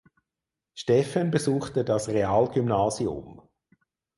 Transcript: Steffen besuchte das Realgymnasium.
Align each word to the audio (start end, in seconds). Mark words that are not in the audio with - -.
Steffen 0.73 1.29
besuchte 1.29 1.83
das 1.85 2.09
Realgymnasium. 2.09 3.47